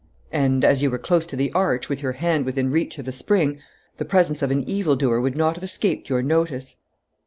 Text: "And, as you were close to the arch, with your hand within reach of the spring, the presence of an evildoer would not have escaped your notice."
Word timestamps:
"And, 0.31 0.65
as 0.65 0.81
you 0.81 0.89
were 0.89 0.97
close 0.97 1.27
to 1.27 1.35
the 1.35 1.51
arch, 1.53 1.87
with 1.87 2.01
your 2.01 2.13
hand 2.13 2.43
within 2.43 2.71
reach 2.71 2.97
of 2.97 3.05
the 3.05 3.11
spring, 3.11 3.59
the 3.97 4.03
presence 4.03 4.41
of 4.41 4.49
an 4.49 4.63
evildoer 4.67 5.21
would 5.21 5.37
not 5.37 5.57
have 5.57 5.63
escaped 5.63 6.09
your 6.09 6.23
notice." 6.23 6.75